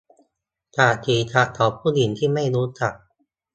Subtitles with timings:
[0.77, 2.93] จากศีรษะของผู้หญิงที่ไม่รู้จัก